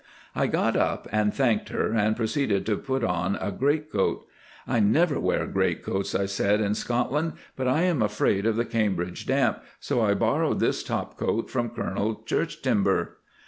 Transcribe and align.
'"I 0.35 0.47
got 0.47 0.75
up 0.75 1.07
and 1.11 1.31
thanked 1.31 1.69
her, 1.69 1.91
and 1.93 2.15
proceeded 2.17 2.65
to 2.65 2.75
put 2.77 3.03
on 3.03 3.35
a 3.35 3.51
greatcoat. 3.51 4.25
"I 4.67 4.79
never 4.79 5.19
wear 5.19 5.45
greatcoats," 5.45 6.15
I 6.15 6.25
said, 6.25 6.59
"in 6.59 6.73
Scotland, 6.73 7.33
but 7.55 7.67
I 7.67 7.83
am 7.83 8.01
afraid 8.01 8.47
of 8.47 8.55
the 8.55 8.65
Cambridge 8.65 9.27
damp, 9.27 9.61
so 9.79 10.01
I 10.01 10.15
borrowed 10.15 10.59
this 10.59 10.81
topcoat 10.83 11.51
from 11.51 11.69
Colonel 11.69 12.23
Churchtimber." 12.25 13.09